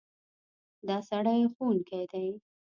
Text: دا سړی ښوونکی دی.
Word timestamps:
دا 0.87 0.97
سړی 1.09 1.39
ښوونکی 1.53 2.01
دی. 2.11 2.27